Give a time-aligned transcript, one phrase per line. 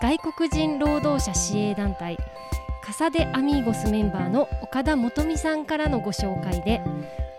[0.00, 2.16] 外国人労働者支援団体
[2.84, 6.80] カサデアミーゴスメンバーの岡田元美さんからのご紹介で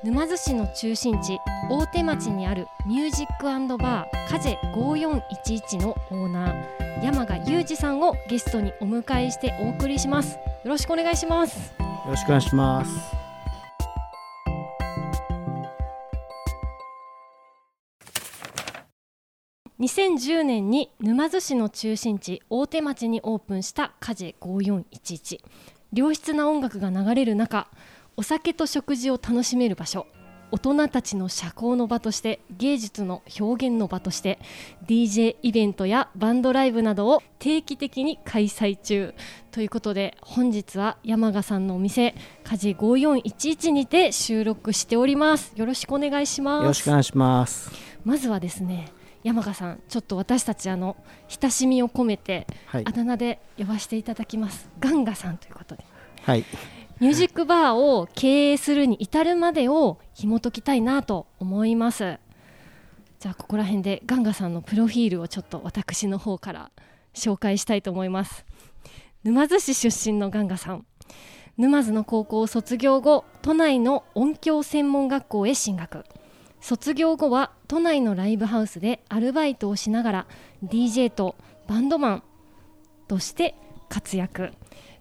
[0.04, 3.46] 沼津市の中心地大手町にあるミュージック
[3.78, 13.19] バーカジェ5411のオーナー山賀裕二さんをゲストにお迎えしてお送りしますよろしくお願いしますよろしくお願いします。
[19.80, 25.40] 2010年に沼津市の中心地大手町にオープンしたカジェ5411
[25.94, 27.70] 良質な音楽が流れる中
[28.18, 30.06] お酒と食事を楽しめる場所。
[30.52, 34.40] 大人たちの社交の場として芸術の表現の場として
[34.88, 39.14] DJ イベントやバンドライブなどを定期的に開催中。
[39.52, 45.54] ということで本日は山賀さんのお店カジェ5411にて収録しております。
[45.56, 46.64] よろしくお願いします。
[46.64, 47.72] よろしくお願いします。
[48.04, 48.92] まずはですね
[49.24, 50.96] 山賀さんちょっと私たちあの
[51.28, 52.84] 親しみを込めてはい。
[52.86, 52.92] あ。
[52.92, 54.70] だ名で呼ばせていただきます。
[54.80, 55.84] ガンガさんということで。
[56.24, 56.46] はい。
[57.00, 62.20] ミュージックバーを経営するに至るまでを紐解きたいなと思います。
[63.20, 66.72] じゃあここら辺でガンガさんのプロフィールをちょっと私の方から
[67.14, 68.46] 紹介したいと思います。
[69.24, 70.86] 沼津市出身のガンガさん。
[71.58, 76.06] 沼津の高校を卒業後都内の音響専門学校へ進学
[76.62, 80.28] 卒業後は都内のライブハウスでアルバイトをしながら
[80.64, 81.36] DJ と
[81.68, 82.24] バンドマン
[83.08, 83.56] として
[83.88, 84.52] 活躍。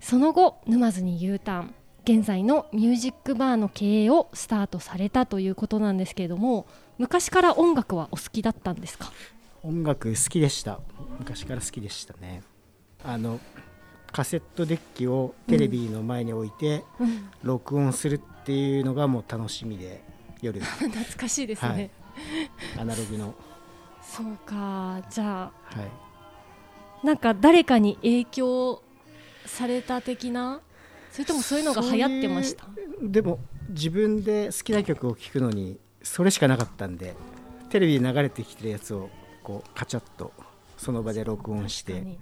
[0.00, 1.74] その後沼津に U ターン。
[2.04, 9.12] 現在のミュージックバーの経営をスタートされたということなんですけれども昔から音楽はお好きだったんですか？
[9.62, 10.80] 音楽好きでした。
[11.18, 12.42] 昔から好きでしたね。
[13.04, 13.40] あの
[14.10, 17.28] カセットデッキをテレビの前に置いて、うん。
[17.42, 20.02] 録音するっていうのがもう楽しみで
[20.42, 20.60] 夜。
[20.62, 21.90] 懐かしいですね、はい。
[22.80, 23.34] アナログの。
[24.02, 25.02] そうか。
[25.10, 25.78] じゃあ。
[25.78, 27.06] はい。
[27.06, 28.82] なんか誰かに影響
[29.46, 30.60] された的な？
[31.12, 32.66] それともそういうのが流行ってました？
[33.02, 33.38] でも
[33.68, 37.14] 自分で好きな曲を聴くのにそれしかなかったんで
[37.70, 39.10] テレビで流れてきてるやつを
[39.42, 40.32] こうカチャッと
[40.76, 42.18] その場で録音して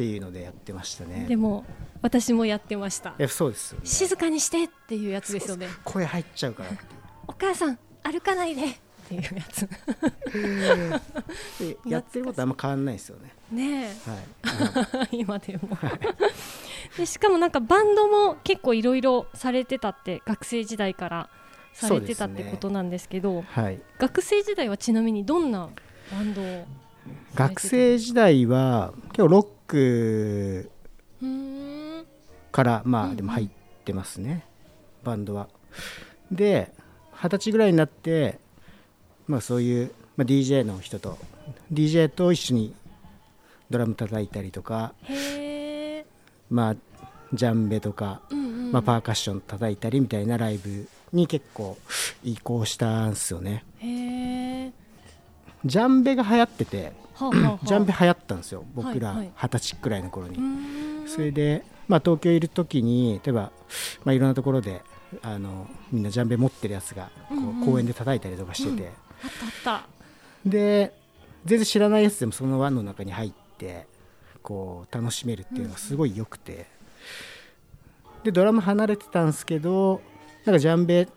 [0.00, 1.26] っていうのでやってましたね。
[1.28, 1.62] でも
[2.00, 3.12] 私もやってました。
[3.18, 3.86] えそうですよね。
[3.86, 5.68] 静かにしてっていうやつですよね。
[5.84, 6.70] 声入っちゃうから
[7.26, 8.62] お母さん歩かないで。
[8.64, 8.66] っ
[9.10, 9.68] ていうやつ。
[11.58, 13.34] でやってることあんま変わんないですよね。
[13.52, 15.08] ねはい。
[15.12, 15.76] え今でも。
[16.96, 21.28] でしかもなんかバンドも結構いろいろされてたって学生時代から
[21.74, 23.82] されてたってことなんですけどはい。
[23.98, 25.68] 学生時代はちなみにどんな
[26.10, 26.64] バンドを
[27.34, 30.70] 学生時代は結構ロック
[32.52, 33.48] からまあでも入っ
[33.84, 34.44] てますね。
[35.04, 35.48] バンドは。
[36.30, 36.72] で
[37.12, 38.38] 二十歳ぐらいになって
[39.26, 41.18] まあそういうまあ DJ の人と
[41.72, 42.74] DJ と一緒に
[43.68, 44.94] ドラム叩いたりとか
[46.48, 46.76] まあ
[47.32, 51.76] ジャンベとかうんうんまあパーカッション叩いたりみたいなライブに結構
[52.24, 53.64] 移行したんですよね。
[53.78, 53.99] へえ
[55.64, 56.92] ジャンベが流行ってて。
[57.14, 57.66] はあはあはあ。
[57.66, 59.18] ジャンベ流行ったんですよ僕らはい。
[59.18, 61.08] はい二十歳くらいの頃に、うーん。
[61.08, 63.52] それで、まあ、東京いる時に例えば、
[64.04, 64.82] まあ、いろんなところで
[65.22, 67.66] あのみんなジャンベ持ってるやつがこう、うんうん。
[67.66, 69.30] 公園で叩いたりとかしてて、あっ
[69.62, 70.48] たあった。
[70.48, 70.94] で
[71.44, 73.86] 全然知らないやつでもその輪の中に入って
[74.42, 76.66] こう楽しめるっていうのがすごい良くて、
[78.24, 80.00] でドラム離れてたんですけど
[80.44, 81.08] なんかジャンベ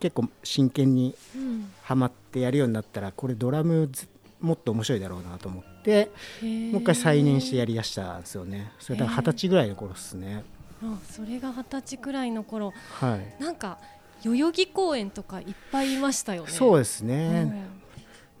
[0.00, 4.06] 結構真剣にうんハマってやるようになったらこれドラムず
[4.40, 6.10] もっと面白いだろうなと思って
[6.42, 8.72] もう一回再燃してやりだしたんですよね。
[8.78, 10.44] それだから二十歳ぐらいの頃ですね。
[10.82, 13.42] あそれが二十歳くらいの頃はい。
[13.42, 13.78] なんか
[14.22, 17.44] 代々木公園とかいっぱいいましたよねそううですね。
[17.44, 17.66] ん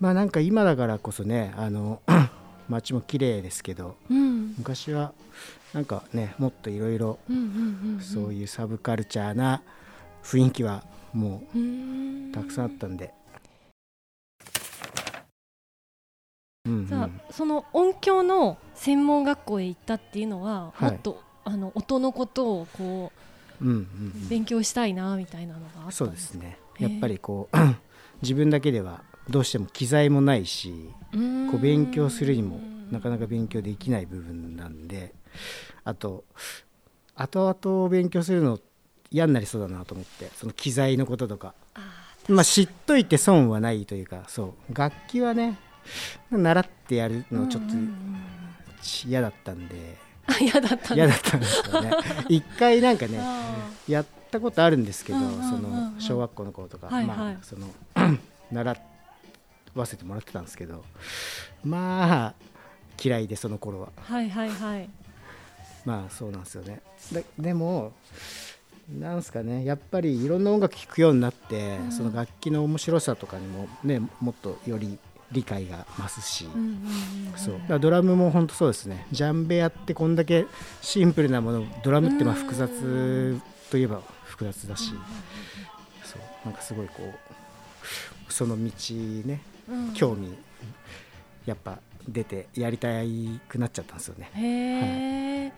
[0.00, 2.02] まあなんか今だからこそね、あの
[2.68, 5.12] 街も綺麗ですけど、うん昔は
[5.72, 7.18] なんかねもっといろいろ
[8.00, 9.62] そういうサブカルチャーな
[10.22, 10.84] 雰囲気は
[11.16, 13.14] もうたくさんあったんで。
[16.66, 16.86] うんうん。
[16.86, 20.90] じゃあその音響の専門学校へ行ったっていうのは、はい。
[20.92, 23.12] もっとあの音のことをこ
[23.60, 23.76] うんうん
[24.26, 26.58] う勉強したいなみたいなのがあったうんん、ですそうですね。
[26.78, 27.56] やっぱりこう
[28.20, 30.90] 自分だけではどうしても機材もないし、
[31.50, 32.60] こう勉強するにも
[32.90, 35.14] なかなか勉強できない部分なんで
[35.84, 36.24] あと
[37.14, 38.60] 後々勉強するの
[39.16, 41.54] 嫌になりそうだなと思ってその機材のこととか。
[41.74, 41.80] あ
[42.28, 44.74] まあ知っといて損はないというかそう。
[44.74, 45.58] 楽器はね
[46.30, 47.74] 習ってやるーのちょっと
[49.08, 49.96] 嫌だったんで。
[50.26, 50.94] あ嫌だったんだ。
[50.96, 51.92] 嫌だったんですよね。
[52.28, 55.50] 一回なんかねあやったことあるんですけど、うんうんうんうん。
[55.50, 57.16] その小学校の頃とか、はいはい。
[57.16, 57.68] まあその
[58.52, 58.76] 習
[59.74, 60.84] わせてもらってたんですけど
[61.64, 62.34] まあ
[63.02, 63.88] 嫌いでその頃は。
[63.96, 64.88] ーはいはいはい。
[65.86, 66.82] まあそうなんですよね。
[67.12, 67.94] ででも
[68.88, 71.92] なんすかねやっぱりいろんな音楽聴くようになって、うん。
[71.92, 74.98] その楽器の面白さとかにもねもっとより
[75.32, 76.48] 理解が増すし、
[77.36, 79.06] そドラムも本当そうですね。
[79.10, 80.46] ジャンベやってこんだけ
[80.82, 83.40] シンプルなものドラムってまあ複雑
[83.70, 84.92] といえば複雑だし、
[86.04, 86.20] そう。
[86.44, 88.70] なんかすごいこうその道
[89.24, 89.92] ねうん。
[89.94, 90.32] 興味
[91.44, 92.88] やっぱ出てやりた
[93.48, 94.30] くなっちゃったんですよね。
[94.32, 95.52] へえ、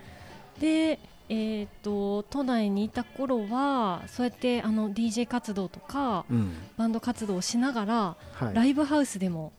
[0.94, 0.98] で
[1.28, 6.52] えっ、と都内にいた頃はそうやってあの DJ 活動とかうん。
[6.76, 8.54] バンド活動をしながら、はい。
[8.54, 9.52] ライブハウスでも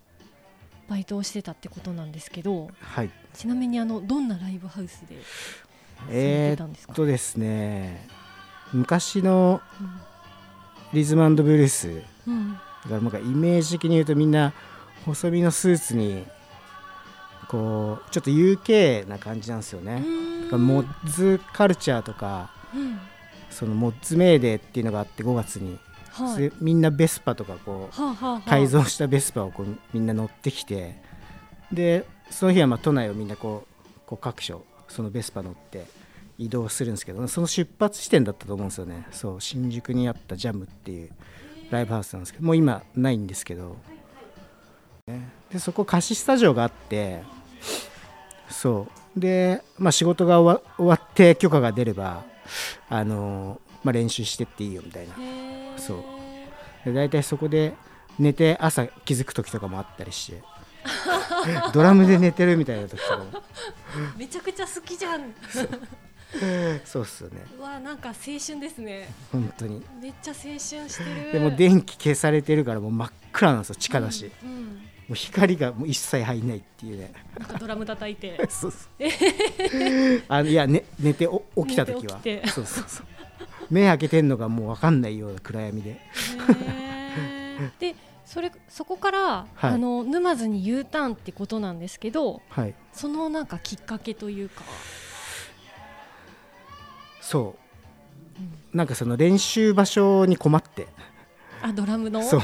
[0.87, 3.11] バイトをしてたってことなんですけどはい。
[3.33, 5.17] ちなみにあのどんなライブハウスで
[6.09, 8.07] えですか、っとですね
[8.73, 9.61] 昔の
[10.93, 12.33] リズムブルースうん。
[12.33, 14.53] うんだからなんかイメージ的に言うとみんな
[15.05, 16.25] 細身のスーツに
[17.49, 20.01] こうちょっと UK な感じなんですよね。
[20.57, 22.99] モッズカルチャーとかうん。
[23.49, 25.79] そのモッズメーデーっていうのがあって5月に、
[26.11, 26.51] はい。
[26.61, 28.49] みんなベスパとかこうはあはあはあ。
[28.49, 31.01] 改造したベスパをこうみんな乗ってきて
[31.71, 35.85] でその日はまあ都内をみんなこうこう各所そのベスパ乗って
[36.37, 39.07] 移動するんですけどその出発地点だったと思うんですよね。
[39.11, 41.09] そう新宿にあったジャムっていう
[41.69, 43.77] ライブハウスなんですけどもう今ないんですけど、
[45.07, 45.29] ね。
[45.51, 47.23] でそこ貸しスタジオがあって
[48.49, 52.23] そうで、まあ、仕事が終わって許可が出れば
[52.89, 55.13] あの、まあ、練習してっていいよみたいな。
[55.77, 56.03] そう。
[56.85, 57.73] で大体そこで
[58.17, 60.41] 寝て朝気づく時とかもあったりして。
[61.73, 63.25] ドラムで寝てるみたいな時とかも。
[64.17, 65.33] めちゃくちゃ好きじゃん
[66.85, 67.37] そうっすよね。
[67.57, 69.09] うわなんか青春ですね。
[69.31, 69.83] 本当に。
[70.01, 71.33] めっちゃ青春してる。
[71.33, 74.63] でも電気消されてるからもう真っ暗なんですよ地下だし、うんうん。
[74.65, 74.69] も
[75.11, 77.11] う光がもう一切入んないっていうね。
[77.37, 78.37] なんかドラム叩いて。
[78.49, 82.19] そうそうあのいや、ね、寝てお起きた時は。
[82.23, 82.47] 寝て起きて。
[82.47, 83.05] そうそうそう。
[83.71, 85.99] 目開けてんのがもう分かんないような暗闇で。
[87.79, 89.19] でそれそこから、
[89.55, 89.73] はい。
[89.73, 92.75] あの沼津に U ターンってことなんですけどはい。
[92.93, 94.63] そのなんかきっかけというか、
[97.21, 97.55] そ
[98.73, 98.77] う。
[98.77, 100.87] なんかその練習場所に困って。
[101.61, 102.23] あドラムの？
[102.23, 102.41] そう。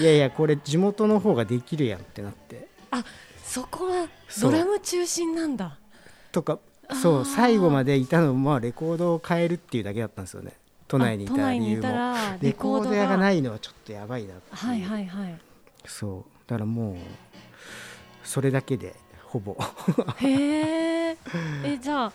[0.00, 2.68] いやいやこれ地元の方ができるやんってなって。
[3.44, 4.08] そこは
[4.40, 5.78] ドラム中心なんだ。
[6.32, 6.58] とか
[7.00, 10.54] そう最後までいたのもまあレコードを変えるっていうだけだったんですよね。
[10.88, 11.88] 都内にいた理由も。
[12.40, 15.38] レコード屋がいないのはちょっとやばいなはいはいはい。
[15.86, 16.48] そう。
[16.48, 16.96] だからもう
[18.24, 19.56] それだけでほぼ。
[20.16, 21.16] へえ
[21.64, 22.12] えじゃあ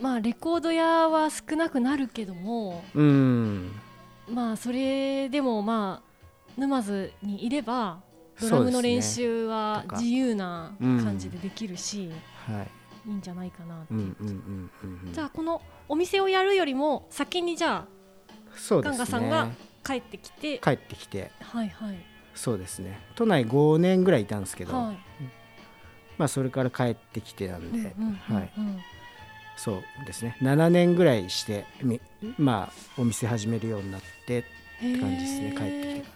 [0.00, 3.72] まあレコード屋は少なくなるけどもうん。
[4.28, 8.00] まあそれでもまあ沼津にいれば
[8.40, 12.10] ドラムの練そう習は自由な感じでできるし、
[12.46, 12.68] はい
[13.08, 13.94] いいんじゃないかなって。
[13.94, 15.12] うんうんうんうんうん。
[15.12, 17.86] じゃあこのお店をやるよりも先にじゃ
[18.54, 21.30] そうですガンガさんがねあ帰ってきて帰ってきて。
[21.40, 21.98] はいはい。
[22.34, 23.00] そうですね。
[23.16, 24.98] 都内5年ぐらいいたんですけど、はい。
[26.18, 28.78] まあそれから帰ってきてなんうんで、うんうんはいうん
[29.62, 30.38] そうですね。
[30.40, 32.00] 7年ぐらいしてみ
[32.38, 34.42] まあお店始めるようになってっ
[34.80, 35.54] て感じですね。
[35.54, 36.10] 帰ってきてか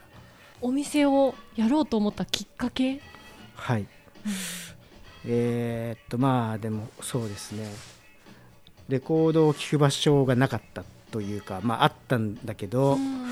[0.63, 3.01] お店をやろうと思ったきっかけ、ら
[3.55, 3.87] はい。
[5.27, 7.69] えーっとまあでもそうですね。
[8.89, 13.29] レコードを聴く場所がなかったというかまああったんだけど、うん。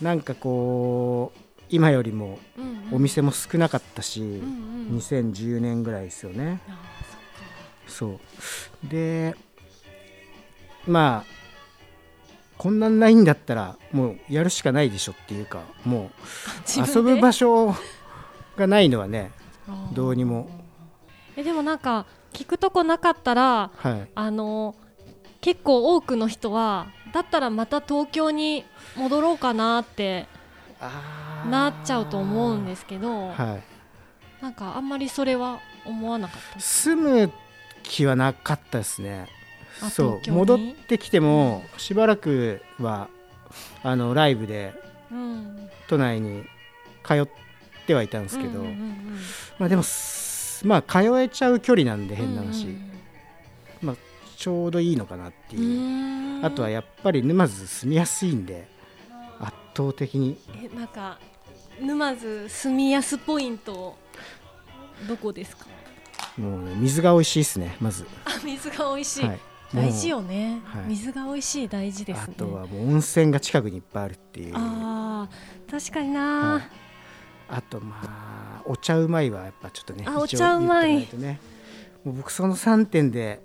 [0.00, 2.94] なんかこう今よりもうんうん。
[2.94, 4.28] お店も少なかったし、うん
[4.90, 4.98] うん。
[4.98, 6.60] 2010年ぐらいですよね
[7.86, 8.18] そ
[8.84, 8.88] う。
[8.88, 9.34] で
[10.86, 11.34] まあ
[12.58, 16.10] こんなんないんだったらもうやるしかないでしょっていうかも
[16.76, 17.80] う遊ぶ場所所
[18.56, 19.32] がないのはね
[19.92, 20.48] どうにも。
[21.36, 24.08] えでもなんか聞くとこなかったらはい。
[24.14, 24.74] あの
[25.40, 28.64] 結構多くの人はだったらまた東京に
[28.96, 30.26] 戻ろうかなって
[31.50, 33.60] なっちゃうと思うんですすけど、は
[34.40, 34.42] い。
[34.42, 36.60] なんかあんまりそれは思わなかった？
[36.60, 37.32] 住む
[37.84, 39.28] 気はなかったですね。
[39.80, 40.30] あそう。
[40.32, 43.08] 戻ってきてもしばらくは
[43.84, 44.74] あのライブで
[45.12, 45.70] うん。
[45.86, 46.44] 都内に
[47.04, 47.28] 通っ
[47.86, 49.18] てはいたんですけど、うんうんうんうん。
[49.58, 52.90] まあでもすまあ通えちゃう距離なんで変な話、うん
[54.36, 55.68] ちょうどいいのかなってうんいう、
[56.38, 58.66] うんあとはやっぱり沼津住みやすいんで
[59.40, 60.36] 圧倒的に。
[60.62, 61.18] えなんか
[61.80, 63.96] 沼津住みやすポイント
[65.08, 65.66] どこですか？
[66.38, 69.40] もうね水が美味しいですねまず、あ水が美味しい、はい、
[69.74, 70.84] 大事よね、はい。
[70.88, 74.52] 水が美味しい大事ですあねとはもう温泉が近くにいっぱいあるっていう。
[74.54, 76.62] あー確かにな、はい。
[77.48, 81.08] あとまあお茶うまいはやっぱちょっとねあお茶うまい。
[81.14, 81.40] ね。
[82.04, 83.40] もう僕その3点で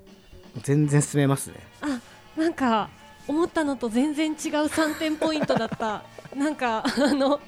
[0.63, 1.55] 全然進めますね。
[1.81, 1.99] あ
[2.39, 2.89] なんか
[3.27, 6.03] 思ったのと全然違う3点ポイントだった
[6.35, 7.39] なんかあの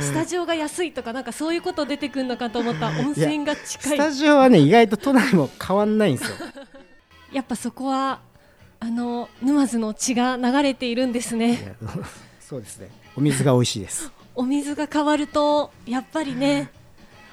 [0.00, 2.88] スタジオが安いとかなんかそういうこと出てくるのかと思った。
[2.88, 3.92] 温泉が近い。
[3.92, 6.36] スタジオはね意外と都内も変わんないんですよ。
[7.32, 8.20] やっぱそこは
[8.78, 11.88] あの沼津の血が流れているんですいねや
[12.40, 12.88] そうですね。
[13.16, 16.70] お水が美味しいです、 お水が変わるとやっぱりね、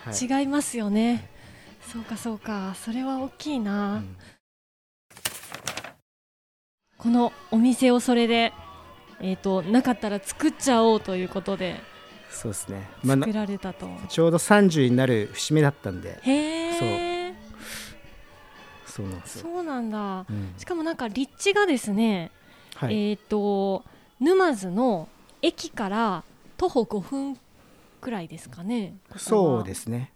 [0.05, 0.41] はい。
[0.41, 1.29] 違いますよね。
[1.91, 2.75] そうかそうか。
[2.83, 4.15] それは大きいな、うん。
[6.97, 8.53] このお店をそれで
[9.23, 11.79] えー、となかったら作っちゃおうということで
[12.29, 16.19] そうですね、まあな作られたと、ちょうど30になる節目だったんで。
[16.23, 17.33] へえ
[18.85, 19.07] そう。
[19.07, 20.25] なんですよ、そうなんだ。
[20.29, 20.53] うん。
[20.57, 22.31] しかもなんか立地がですね、
[22.75, 23.11] はい。
[23.11, 23.83] えっ、と
[24.19, 25.07] 沼津の
[25.41, 26.23] 駅から
[26.57, 27.37] 徒歩5分
[28.01, 28.95] くらいですかね。
[29.15, 30.11] そうですね。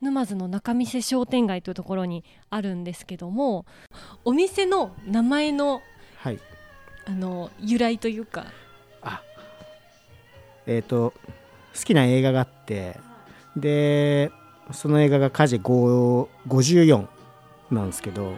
[0.00, 3.66] 沼津の仲見世商店街というところにあるんですけども
[4.24, 5.82] お店の名前の
[6.18, 6.38] はい
[7.08, 8.44] あの由来というか。
[9.02, 9.22] あ
[10.66, 11.14] えっ、と
[11.74, 12.98] 好きな映画があって
[13.56, 14.30] で
[14.72, 17.06] その映画が火事5 54
[17.70, 18.32] なんですけど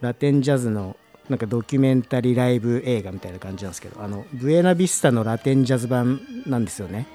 [0.00, 0.96] ラテンジャズの
[1.28, 7.06] なんかドキュメンタリーライブ映画みたいな感じなんですけどあのブエナビスタのラテンジャズ版なんですよね。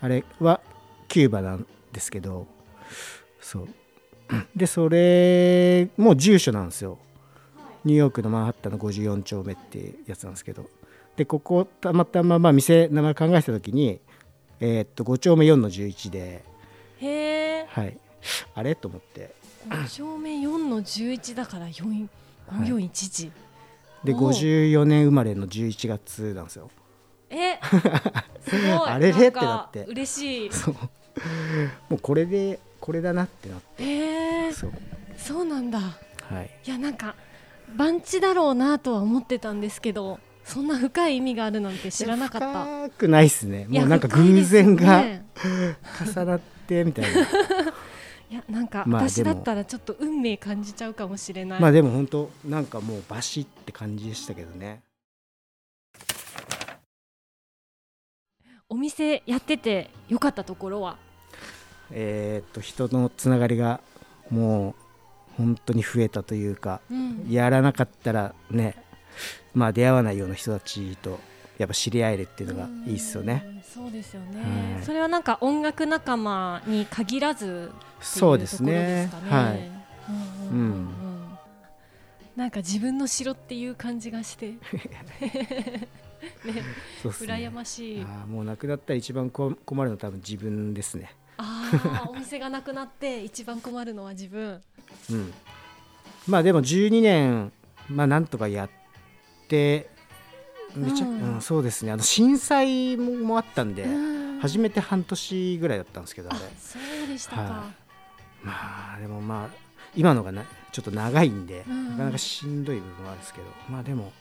[0.00, 0.60] あれは
[1.08, 2.46] キューバなんですけど
[3.40, 3.68] そう。
[4.56, 6.98] でそれも住所なんですよ。
[7.84, 10.68] ニューヨークのマンハッタンの54丁目ってやつなんですけど。
[11.16, 14.00] でここたまたままあ店名前考えた時に
[14.60, 16.44] えーっと5丁目4の11で。
[17.00, 17.66] へえ。
[17.68, 17.98] はい。
[18.54, 18.74] あれ？
[18.74, 19.34] と思って。
[19.68, 22.08] 5丁目4の11だから4
[22.50, 23.30] 5411、
[24.04, 26.70] でおう54年生まれの11月なんですよ。
[27.30, 27.58] え？
[28.46, 28.88] すごい。
[28.88, 29.12] あれ？
[29.12, 29.84] れってなって。
[29.84, 30.52] 嬉しい。
[30.52, 30.74] そう。
[30.74, 33.82] もうこれでこれだなってなって。
[33.84, 34.52] へえ。
[34.52, 34.72] そう。
[35.16, 35.78] そうなんだ。
[35.78, 36.50] はい。
[36.66, 37.14] いやなんか
[37.76, 42.64] 番地だろうなとは思ってたんですけどそんな深い意味があるなんて知らなかった。
[42.88, 43.66] 深くないっすね。
[43.68, 45.24] もうなんか偶然がね。
[46.04, 47.20] 重なってみたいな。
[48.30, 54.80] いやなんかまあ私だったらちょっと運命感じちゃうかもしれない、まあでも本当なんかもうバシって感じでしたけどね。
[58.70, 60.96] お店やっててよかったところは？
[61.90, 63.80] えーっと人のつながりが
[64.30, 64.74] もう
[65.36, 67.26] 本当に増えたというかうん。
[67.30, 68.76] やらなかったらね
[69.54, 71.18] まあ出会わないような人たちと
[71.58, 73.44] やっぱ知り合えるっていうのがいいっすよね。
[73.46, 74.84] うんそうですよね、はい。
[74.84, 77.70] それはなんか音楽仲間に限らず
[78.02, 79.10] そうでですすね。
[79.30, 79.70] はい。
[80.52, 81.12] うんうんうんうん
[82.36, 84.54] なんか自分の城っていう感じがして。
[86.44, 86.62] ねね。
[87.02, 88.00] 羨ましい。
[88.02, 91.14] あーもうなくなったら一番こ困るのは多分自分ですね。
[91.38, 91.70] あ
[92.04, 94.60] あ お店がなくなって一番困るのは自分
[95.10, 95.32] うん、
[96.26, 97.52] まあでも12年
[97.88, 98.70] まあなんとかやっ
[99.48, 99.90] て
[100.74, 101.92] めちゃ、ううんんそうですね。
[101.92, 104.22] あの震災ももあったんで、うん。
[104.40, 107.48] 初めて半年ぐらいだったんですけどああれそうでしたか、は
[108.42, 109.48] まあでもまあ
[109.94, 111.90] 今のがなちょっと長いんで、うん。
[111.90, 114.12] なかなかしんどい部分はあるんですけどまあでも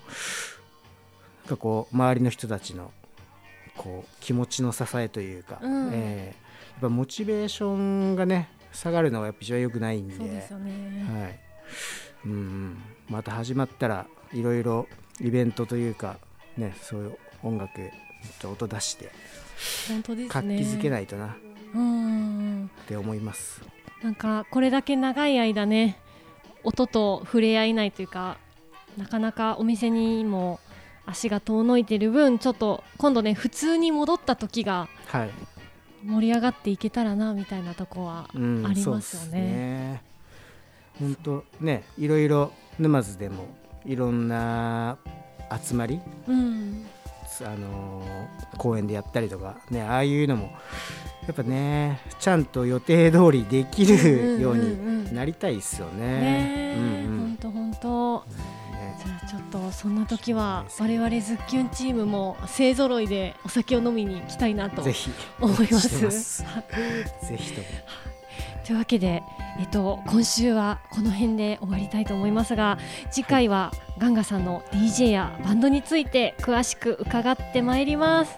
[1.43, 2.91] なんかこう周りの人たちの
[3.77, 5.89] こう気持ちの支えというか、うん。
[5.93, 10.15] えーやっぱモチベーションがね下がるのはやっぱ一番良くないんで。
[10.15, 10.71] そうですよね、
[11.11, 11.39] はい。
[12.25, 12.77] うんうん、
[13.09, 14.87] また始まったらいろいろ
[15.19, 16.17] イベントというか
[16.57, 17.91] ねそういう音楽ちょっ
[18.41, 19.11] と音出して
[19.87, 20.29] 本当ですね。
[20.29, 21.27] 活気づけないとな。
[21.27, 21.29] っ
[21.73, 23.61] うんて思います。
[24.03, 25.97] なんかこれだけ長い間ね
[26.63, 28.37] 音と触れ合えないというか
[28.97, 30.59] なかなかお店にも
[31.05, 35.29] 足が遠のいてる分ちょっと今度ね普通に戻った時がはい、
[36.03, 40.01] 盛り上がっていけたらなみたいなとこはうん、ありますよね。
[40.99, 43.45] 本当ねいろいろ沼津でも
[43.85, 44.97] いろんな
[45.63, 46.85] 集まりうん。
[47.43, 50.51] あのー公園でやったりとかねああいうのも
[51.25, 56.75] やっぱねちゃんと予定通りできるよううんうんうんになりたいですよね。
[59.51, 65.11] とそんな時は我々ズッキュンチームも勢ぞろいでお酒を飲みに行きたいなとぜひ。
[65.39, 65.99] 思います。
[66.41, 67.67] ぜひとも。
[68.65, 69.23] というわけで、
[69.59, 72.77] えっと、今週はこの辺で終わりたいと思いますが
[73.09, 78.37] 次回はガンガさんの DJ やバンドについて詳しく伺ってまいります。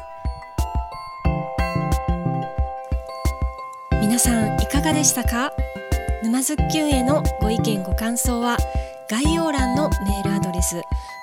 [4.02, 5.52] 皆さんいかがでしたか？
[6.28, 8.58] 沼津きゅんへのご意見ご感想は
[9.10, 10.76] 概要欄のメールアドレス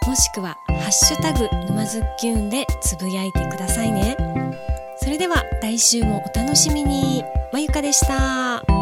[0.06, 4.16] もしくは「ハッシュタグ沼津きゅん」でつぶやいてくださいね。
[4.96, 7.22] それでは来週もお楽しみに。
[7.52, 8.73] まゆかでした。